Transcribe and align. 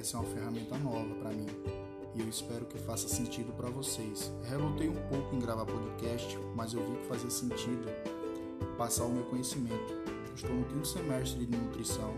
essa 0.00 0.16
é 0.16 0.20
uma 0.20 0.28
ferramenta 0.30 0.78
nova 0.78 1.14
para 1.16 1.30
mim 1.30 1.46
e 2.14 2.20
eu 2.20 2.28
espero 2.28 2.64
que 2.64 2.78
faça 2.78 3.06
sentido 3.06 3.52
para 3.52 3.68
vocês. 3.68 4.32
Relutei 4.48 4.88
um 4.88 4.96
pouco 5.08 5.36
em 5.36 5.38
gravar 5.38 5.66
podcast, 5.66 6.38
mas 6.56 6.72
eu 6.72 6.80
vi 6.80 6.96
que 6.96 7.06
fazia 7.06 7.30
sentido 7.30 7.86
passar 8.76 9.04
o 9.04 9.10
meu 9.10 9.24
conhecimento. 9.24 9.94
estou 10.34 10.54
no 10.54 10.64
quinto 10.64 10.88
semestre 10.88 11.44
de 11.44 11.56
nutrição. 11.56 12.14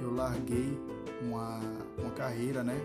Eu 0.00 0.14
larguei 0.14 0.78
uma, 1.22 1.58
uma 1.98 2.10
carreira, 2.10 2.62
né, 2.62 2.78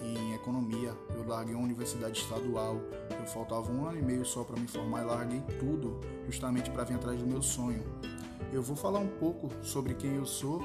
em 0.00 0.34
economia. 0.34 0.94
Eu 1.14 1.26
larguei 1.26 1.54
uma 1.54 1.64
universidade 1.64 2.20
estadual. 2.20 2.80
Eu 3.10 3.26
faltava 3.26 3.70
um 3.70 3.86
ano 3.86 3.98
e 3.98 4.02
meio 4.02 4.24
só 4.24 4.44
para 4.44 4.58
me 4.58 4.68
formar 4.68 5.02
e 5.02 5.06
larguei 5.06 5.42
tudo 5.58 6.00
justamente 6.26 6.70
para 6.70 6.84
vir 6.84 6.94
atrás 6.94 7.18
do 7.18 7.26
meu 7.26 7.42
sonho. 7.42 7.82
Eu 8.52 8.62
vou 8.62 8.76
falar 8.76 9.00
um 9.00 9.08
pouco 9.18 9.50
sobre 9.62 9.94
quem 9.94 10.14
eu 10.14 10.24
sou 10.24 10.62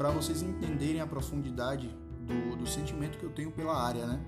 para 0.00 0.08
vocês 0.08 0.40
entenderem 0.40 1.02
a 1.02 1.06
profundidade 1.06 1.94
do, 2.22 2.56
do, 2.56 2.66
sentimento 2.66 3.18
que 3.18 3.22
eu 3.22 3.28
tenho 3.28 3.52
pela 3.52 3.76
área, 3.76 4.06
né? 4.06 4.18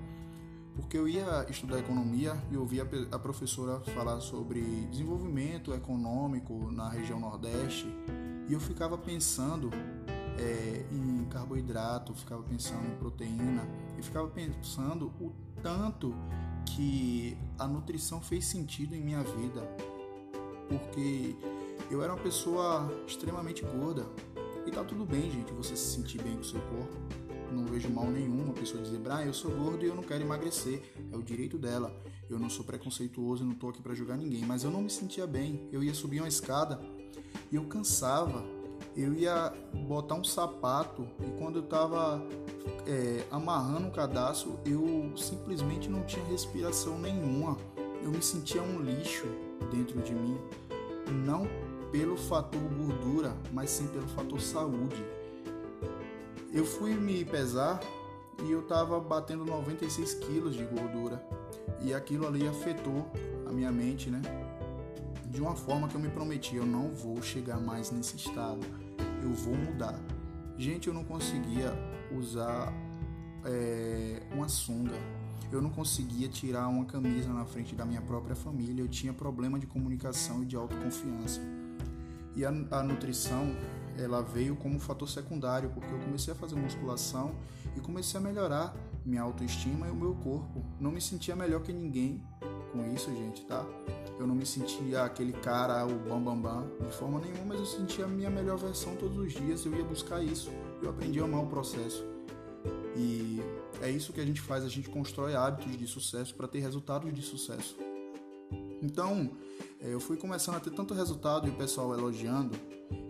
Porque 0.75 0.95
eu 0.95 1.07
ia 1.07 1.47
estudar 1.49 1.79
economia 1.79 2.37
e 2.51 2.55
ouvia 2.55 2.87
a 3.11 3.17
professora 3.17 3.79
falar 3.79 4.19
sobre 4.19 4.61
desenvolvimento 4.91 5.73
econômico 5.73 6.71
na 6.71 6.89
região 6.89 7.19
Nordeste. 7.19 7.87
E 8.47 8.53
eu 8.53 8.59
ficava 8.59 8.99
pensando 8.99 9.71
é, 10.37 10.85
em 10.91 11.25
carboidrato, 11.25 12.13
ficava 12.13 12.43
pensando 12.43 12.85
em 12.85 12.95
proteína, 12.97 13.67
e 13.97 14.03
ficava 14.03 14.27
pensando 14.27 15.07
o 15.19 15.33
tanto 15.63 16.13
que 16.67 17.35
a 17.57 17.65
nutrição 17.65 18.21
fez 18.21 18.45
sentido 18.45 18.93
em 18.93 19.01
minha 19.01 19.23
vida, 19.23 19.67
porque 20.69 21.35
eu 21.89 22.03
era 22.03 22.13
uma 22.13 22.21
pessoa 22.21 22.93
extremamente 23.07 23.63
gorda 23.63 24.05
e 24.65 24.71
tá 24.71 24.83
tudo 24.83 25.05
bem, 25.05 25.29
gente, 25.29 25.51
você 25.53 25.75
se 25.75 25.95
sentir 25.95 26.21
bem 26.21 26.35
com 26.35 26.41
o 26.41 26.45
seu 26.45 26.61
corpo. 26.61 26.97
Não 27.51 27.65
vejo 27.65 27.89
mal 27.89 28.09
nenhum 28.09 28.45
uma 28.45 28.53
pessoa 28.53 28.81
dizer, 28.81 28.97
Brian, 28.97 29.25
eu 29.25 29.33
sou 29.33 29.51
gordo 29.51 29.85
e 29.85 29.87
eu 29.87 29.95
não 29.95 30.03
quero 30.03 30.23
emagrecer. 30.23 30.81
É 31.11 31.15
o 31.15 31.21
direito 31.21 31.57
dela. 31.57 31.95
Eu 32.29 32.39
não 32.39 32.49
sou 32.49 32.65
preconceituoso 32.65 33.43
e 33.43 33.47
não 33.47 33.53
tô 33.53 33.69
aqui 33.69 33.81
para 33.81 33.93
julgar 33.93 34.17
ninguém. 34.17 34.43
Mas 34.43 34.63
eu 34.63 34.71
não 34.71 34.81
me 34.81 34.89
sentia 34.89 35.27
bem. 35.27 35.67
Eu 35.71 35.83
ia 35.83 35.93
subir 35.93 36.19
uma 36.19 36.27
escada 36.27 36.79
e 37.51 37.55
eu 37.55 37.65
cansava 37.65 38.43
eu 38.95 39.13
ia 39.13 39.51
botar 39.87 40.15
um 40.15 40.23
sapato 40.23 41.07
e 41.19 41.39
quando 41.39 41.57
eu 41.57 41.63
estava 41.63 42.21
é, 42.85 43.25
amarrando 43.31 43.87
o 43.87 43.91
cadastro, 43.91 44.59
eu 44.65 45.11
simplesmente 45.17 45.89
não 45.89 46.03
tinha 46.03 46.23
respiração 46.25 46.99
nenhuma. 46.99 47.57
Eu 48.03 48.11
me 48.11 48.21
sentia 48.21 48.61
um 48.61 48.81
lixo 48.81 49.25
dentro 49.71 49.99
de 50.01 50.13
mim, 50.13 50.37
não 51.25 51.47
pelo 51.93 52.17
fator 52.17 52.59
gordura, 52.59 53.33
mas 53.53 53.69
sim 53.69 53.87
pelo 53.87 54.07
fator 54.09 54.41
saúde. 54.41 55.01
Eu 56.51 56.65
fui 56.65 56.93
me 56.93 57.23
pesar 57.23 57.79
e 58.43 58.51
eu 58.51 58.61
estava 58.61 58.99
batendo 58.99 59.45
96 59.45 60.15
quilos 60.15 60.55
de 60.55 60.65
gordura 60.65 61.23
e 61.79 61.93
aquilo 61.93 62.27
ali 62.27 62.45
afetou 62.47 63.09
a 63.47 63.51
minha 63.51 63.71
mente, 63.71 64.09
né? 64.09 64.21
De 65.27 65.39
uma 65.39 65.55
forma 65.55 65.87
que 65.87 65.95
eu 65.95 66.01
me 66.01 66.09
prometi, 66.09 66.55
eu 66.55 66.65
não 66.65 66.91
vou 66.91 67.21
chegar 67.21 67.59
mais 67.59 67.91
nesse 67.91 68.17
estado 68.17 68.59
eu 69.23 69.33
vou 69.33 69.55
mudar. 69.55 69.99
Gente, 70.57 70.87
eu 70.87 70.93
não 70.93 71.03
conseguia 71.03 71.73
usar 72.15 72.73
é, 73.45 74.21
uma 74.31 74.47
sunga. 74.47 74.97
Eu 75.51 75.61
não 75.61 75.69
conseguia 75.69 76.27
tirar 76.27 76.67
uma 76.67 76.85
camisa 76.85 77.31
na 77.31 77.45
frente 77.45 77.75
da 77.75 77.85
minha 77.85 78.01
própria 78.01 78.35
família. 78.35 78.81
Eu 78.81 78.87
tinha 78.87 79.13
problema 79.13 79.59
de 79.59 79.67
comunicação 79.67 80.43
e 80.43 80.45
de 80.45 80.55
autoconfiança. 80.55 81.41
E 82.35 82.45
a, 82.45 82.49
a 82.49 82.83
nutrição, 82.83 83.55
ela 83.97 84.21
veio 84.21 84.55
como 84.55 84.79
fator 84.79 85.09
secundário, 85.09 85.69
porque 85.69 85.93
eu 85.93 85.99
comecei 85.99 86.33
a 86.33 86.35
fazer 86.35 86.55
musculação 86.55 87.35
e 87.75 87.79
comecei 87.79 88.19
a 88.19 88.23
melhorar 88.23 88.75
minha 89.05 89.21
autoestima 89.21 89.87
e 89.87 89.91
o 89.91 89.95
meu 89.95 90.15
corpo. 90.15 90.63
Não 90.79 90.91
me 90.91 91.01
sentia 91.01 91.35
melhor 91.35 91.61
que 91.61 91.73
ninguém 91.73 92.23
com 92.71 92.93
isso, 92.93 93.11
gente, 93.11 93.45
tá? 93.45 93.65
Eu 94.19 94.25
não 94.25 94.35
me 94.35 94.45
sentia 94.45 95.03
aquele 95.03 95.33
cara, 95.33 95.85
o 95.85 95.93
bam 95.99 96.21
bam 96.21 96.37
bam, 96.37 96.67
de 96.81 96.95
forma 96.95 97.19
nenhuma, 97.19 97.45
mas 97.45 97.59
eu 97.59 97.65
sentia 97.65 98.05
a 98.05 98.07
minha 98.07 98.29
melhor 98.29 98.57
versão 98.57 98.95
todos 98.95 99.17
os 99.17 99.33
dias. 99.33 99.65
Eu 99.65 99.75
ia 99.75 99.83
buscar 99.83 100.23
isso. 100.23 100.51
Eu 100.81 100.89
aprendi 100.89 101.19
a 101.19 101.23
amar 101.23 101.43
o 101.43 101.47
processo. 101.47 102.03
E 102.95 103.41
é 103.81 103.89
isso 103.89 104.13
que 104.13 104.21
a 104.21 104.25
gente 104.25 104.41
faz, 104.41 104.63
a 104.63 104.69
gente 104.69 104.89
constrói 104.89 105.35
hábitos 105.35 105.77
de 105.77 105.87
sucesso 105.87 106.33
para 106.35 106.47
ter 106.47 106.59
resultados 106.59 107.13
de 107.13 107.21
sucesso. 107.21 107.77
Então, 108.81 109.31
eu 109.91 109.99
fui 109.99 110.15
começando 110.15 110.55
a 110.55 110.59
ter 110.59 110.71
tanto 110.71 110.93
resultado 110.93 111.47
e 111.47 111.49
o 111.49 111.53
pessoal 111.53 111.93
elogiando 111.93 112.57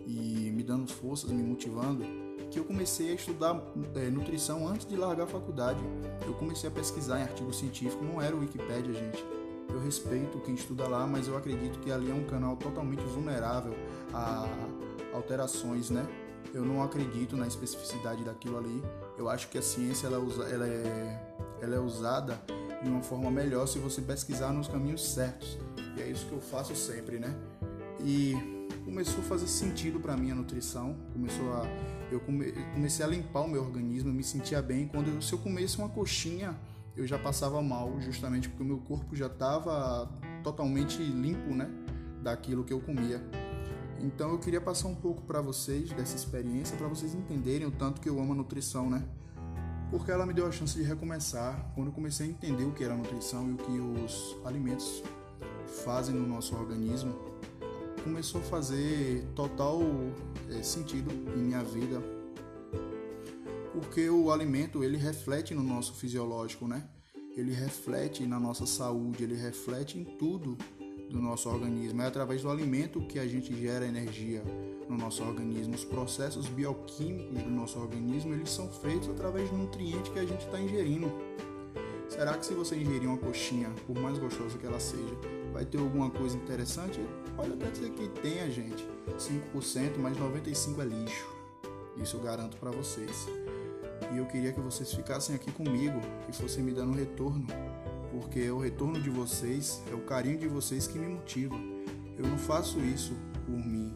e 0.06 0.50
me 0.50 0.62
dando 0.62 0.90
forças, 0.90 1.30
me 1.30 1.42
motivando, 1.42 2.04
que 2.50 2.58
eu 2.58 2.64
comecei 2.64 3.10
a 3.10 3.14
estudar 3.14 3.62
é, 3.94 4.10
nutrição 4.10 4.66
antes 4.66 4.86
de 4.86 4.96
largar 4.96 5.24
a 5.24 5.26
faculdade. 5.26 5.80
Eu 6.26 6.34
comecei 6.34 6.68
a 6.68 6.72
pesquisar 6.72 7.20
em 7.20 7.22
artigo 7.22 7.52
científico, 7.52 8.04
não 8.04 8.20
era 8.20 8.34
o 8.34 8.40
Wikipedia, 8.40 8.92
gente. 8.92 9.24
Eu 9.68 9.80
respeito 9.80 10.38
quem 10.40 10.54
estuda 10.54 10.86
lá, 10.86 11.06
mas 11.06 11.26
eu 11.26 11.36
acredito 11.36 11.78
que 11.80 11.90
ali 11.90 12.10
é 12.10 12.14
um 12.14 12.24
canal 12.24 12.56
totalmente 12.56 13.02
vulnerável 13.04 13.74
a 14.12 14.46
alterações, 15.12 15.90
né? 15.90 16.06
Eu 16.52 16.64
não 16.64 16.82
acredito 16.82 17.36
na 17.36 17.46
especificidade 17.46 18.22
daquilo 18.22 18.58
ali. 18.58 18.82
Eu 19.18 19.28
acho 19.28 19.48
que 19.48 19.58
a 19.58 19.62
ciência 19.62 20.06
ela, 20.06 20.18
usa, 20.18 20.44
ela, 20.44 20.66
é, 20.66 21.36
ela 21.60 21.74
é 21.74 21.80
usada 21.80 22.40
de 22.84 22.90
uma 22.90 23.02
forma 23.02 23.30
melhor 23.30 23.66
se 23.66 23.78
você 23.78 24.00
pesquisar 24.00 24.52
nos 24.52 24.68
caminhos 24.68 25.04
certos. 25.04 25.58
E 25.96 26.02
é 26.02 26.08
isso 26.08 26.26
que 26.26 26.32
eu 26.32 26.40
faço 26.40 26.76
sempre, 26.76 27.18
né? 27.18 27.34
E 28.04 28.34
começou 28.84 29.20
a 29.20 29.22
fazer 29.22 29.48
sentido 29.48 29.98
para 29.98 30.16
mim 30.16 30.30
a 30.30 30.34
nutrição. 30.34 30.96
Começou 31.12 31.52
a 31.54 31.66
eu 32.12 32.20
come, 32.20 32.52
comecei 32.74 33.04
a 33.04 33.08
limpar 33.08 33.40
o 33.40 33.48
meu 33.48 33.62
organismo, 33.62 34.10
eu 34.10 34.14
me 34.14 34.22
sentia 34.22 34.62
bem 34.62 34.86
quando 34.86 35.08
eu, 35.08 35.22
se 35.22 35.32
eu 35.32 35.38
comesse 35.38 35.78
uma 35.78 35.88
coxinha 35.88 36.54
eu 36.96 37.06
já 37.06 37.18
passava 37.18 37.60
mal, 37.60 38.00
justamente 38.00 38.48
porque 38.48 38.62
o 38.62 38.66
meu 38.66 38.78
corpo 38.78 39.16
já 39.16 39.26
estava 39.26 40.08
totalmente 40.42 41.02
limpo, 41.02 41.54
né, 41.54 41.68
daquilo 42.22 42.64
que 42.64 42.72
eu 42.72 42.80
comia. 42.80 43.20
Então 44.00 44.30
eu 44.30 44.38
queria 44.38 44.60
passar 44.60 44.88
um 44.88 44.94
pouco 44.94 45.22
para 45.22 45.40
vocês 45.40 45.90
dessa 45.92 46.14
experiência, 46.14 46.76
para 46.76 46.86
vocês 46.86 47.14
entenderem 47.14 47.66
o 47.66 47.70
tanto 47.70 48.00
que 48.00 48.08
eu 48.08 48.20
amo 48.20 48.32
a 48.32 48.36
nutrição, 48.36 48.88
né? 48.88 49.02
Porque 49.94 50.10
ela 50.10 50.26
me 50.26 50.34
deu 50.34 50.44
a 50.44 50.50
chance 50.50 50.76
de 50.76 50.82
recomeçar. 50.82 51.70
Quando 51.72 51.86
eu 51.86 51.92
comecei 51.92 52.26
a 52.26 52.28
entender 52.28 52.64
o 52.64 52.72
que 52.72 52.82
era 52.82 52.96
nutrição 52.96 53.48
e 53.48 53.52
o 53.52 53.56
que 53.56 53.78
os 53.78 54.36
alimentos 54.44 55.04
fazem 55.84 56.12
no 56.12 56.26
nosso 56.26 56.56
organismo, 56.56 57.14
começou 58.02 58.40
a 58.40 58.44
fazer 58.44 59.24
total 59.36 59.80
é, 60.50 60.60
sentido 60.64 61.12
em 61.12 61.42
minha 61.44 61.62
vida, 61.62 62.02
porque 63.72 64.10
o 64.10 64.32
alimento 64.32 64.82
ele 64.82 64.96
reflete 64.96 65.54
no 65.54 65.62
nosso 65.62 65.94
fisiológico, 65.94 66.66
né? 66.66 66.88
Ele 67.36 67.52
reflete 67.52 68.26
na 68.26 68.40
nossa 68.40 68.66
saúde, 68.66 69.22
ele 69.22 69.36
reflete 69.36 69.96
em 69.96 70.04
tudo 70.04 70.58
do 71.10 71.20
nosso 71.20 71.48
organismo. 71.48 72.02
É 72.02 72.06
através 72.06 72.42
do 72.42 72.50
alimento 72.50 73.00
que 73.02 73.18
a 73.18 73.26
gente 73.26 73.54
gera 73.54 73.86
energia 73.86 74.42
no 74.88 74.96
nosso 74.96 75.22
organismo. 75.22 75.74
Os 75.74 75.84
processos 75.84 76.46
bioquímicos 76.46 77.42
do 77.42 77.50
nosso 77.50 77.78
organismo 77.78 78.34
eles 78.34 78.50
são 78.50 78.68
feitos 78.68 79.08
através 79.08 79.48
do 79.50 79.56
nutriente 79.56 80.10
que 80.10 80.18
a 80.18 80.24
gente 80.24 80.44
está 80.44 80.60
ingerindo. 80.60 81.10
Será 82.08 82.34
que 82.34 82.46
se 82.46 82.54
você 82.54 82.76
ingerir 82.76 83.08
uma 83.08 83.18
coxinha, 83.18 83.70
por 83.86 83.98
mais 83.98 84.18
gostosa 84.18 84.58
que 84.58 84.66
ela 84.66 84.78
seja, 84.78 85.16
vai 85.52 85.64
ter 85.64 85.78
alguma 85.78 86.10
coisa 86.10 86.36
interessante? 86.36 87.00
Pode 87.34 87.52
até 87.52 87.70
dizer 87.70 87.90
que 87.90 88.08
tenha, 88.20 88.50
gente. 88.50 88.86
5%, 89.18 89.98
mas 89.98 90.16
95% 90.16 90.80
é 90.80 90.84
lixo. 90.84 91.26
Isso 91.96 92.16
eu 92.16 92.20
garanto 92.20 92.56
para 92.56 92.70
vocês. 92.70 93.26
E 94.12 94.18
eu 94.18 94.26
queria 94.26 94.52
que 94.52 94.60
vocês 94.60 94.92
ficassem 94.92 95.34
aqui 95.34 95.50
comigo 95.50 96.00
e 96.28 96.32
fossem 96.32 96.62
me 96.62 96.72
dando 96.72 96.92
retorno, 96.92 97.46
porque 98.14 98.48
o 98.48 98.58
retorno 98.58 99.00
de 99.00 99.10
vocês 99.10 99.82
é 99.90 99.94
o 99.94 100.02
carinho 100.02 100.38
de 100.38 100.46
vocês 100.46 100.86
que 100.86 100.98
me 100.98 101.08
motiva. 101.08 101.56
Eu 102.16 102.26
não 102.26 102.38
faço 102.38 102.78
isso 102.80 103.12
por 103.44 103.58
mim, 103.58 103.92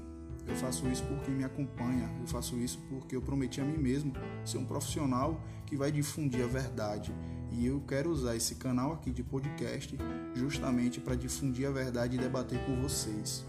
eu 0.47 0.56
faço 0.56 0.89
isso 0.89 1.05
por 1.05 1.21
quem 1.21 1.34
me 1.34 1.45
acompanha, 1.45 2.11
eu 2.21 2.27
faço 2.27 2.56
isso 2.59 2.81
porque 2.89 3.15
eu 3.15 3.23
prometi 3.23 3.61
a 3.61 3.65
mim 3.65 3.79
mesmo 3.79 4.12
ser 4.45 4.59
um 4.59 4.65
profissional 4.65 5.41
que 5.65 5.77
vai 5.77 5.93
difundir 5.93 6.43
a 6.43 6.49
verdade. 6.49 7.15
E 7.53 7.65
eu 7.65 7.81
quero 7.87 8.11
usar 8.11 8.35
esse 8.35 8.56
canal 8.56 8.93
aqui 8.93 9.11
de 9.12 9.23
podcast 9.23 9.97
justamente 10.35 11.00
para 11.00 11.14
difundir 11.14 11.69
a 11.69 11.71
verdade 11.71 12.17
e 12.17 12.19
debater 12.19 12.59
com 12.67 12.81
vocês. 12.82 13.47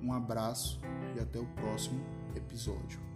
Um 0.00 0.12
abraço 0.12 0.80
e 1.16 1.20
até 1.20 1.38
o 1.38 1.46
próximo 1.46 2.00
episódio. 2.36 3.09